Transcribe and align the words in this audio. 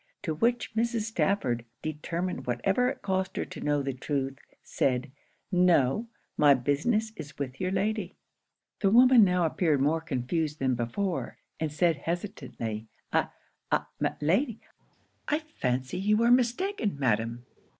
To 0.23 0.33
which 0.33 0.73
Mrs. 0.73 1.01
Stafford, 1.01 1.63
determined 1.83 2.47
whatever 2.47 2.89
it 2.89 3.03
cost 3.03 3.37
her 3.37 3.45
to 3.45 3.61
know 3.61 3.83
the 3.83 3.93
truth, 3.93 4.39
said 4.63 5.11
'No 5.51 6.07
my 6.37 6.55
business 6.55 7.11
is 7.17 7.37
with 7.37 7.61
your 7.61 7.69
lady.' 7.69 8.15
The 8.79 8.89
woman 8.89 9.23
now 9.23 9.45
appeared 9.45 9.79
more 9.79 10.01
confused 10.01 10.57
than 10.57 10.73
before; 10.73 11.37
and 11.59 11.71
said, 11.71 11.97
hesitatingly 11.97 12.87
'I 13.13 13.27
I 13.71 13.85
my 13.99 14.15
lady 14.21 14.59
I 15.27 15.37
fancy 15.37 15.99
you 15.99 16.23
are 16.23 16.31
mistaken, 16.31 16.97
madam.' 16.97 17.45